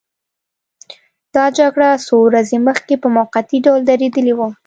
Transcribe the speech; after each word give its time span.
دا 1.35 1.45
جګړه 1.57 1.89
څو 2.05 2.15
ورځې 2.27 2.57
مخکې 2.67 2.93
په 3.03 3.07
موقتي 3.15 3.57
ډول 3.65 3.81
درېدلې 3.89 4.33
وه. 4.37 4.47